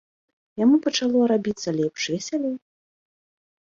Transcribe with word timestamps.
Яму 0.63 0.79
пачало 0.85 1.21
рабіцца 1.33 1.69
лепш, 1.83 2.01
весялей. 2.17 2.55